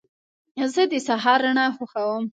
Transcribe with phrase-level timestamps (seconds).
[0.73, 2.23] زه د سهار رڼا خوښوم.